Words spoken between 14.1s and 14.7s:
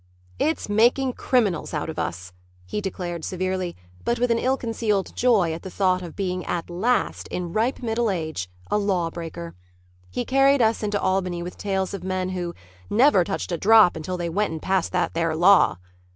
they went and